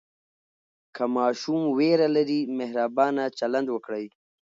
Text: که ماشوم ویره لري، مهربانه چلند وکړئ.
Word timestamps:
که 0.95 1.03
ماشوم 1.15 1.61
ویره 1.77 2.07
لري، 2.15 2.39
مهربانه 2.59 3.23
چلند 3.39 3.67
وکړئ. 3.71 4.05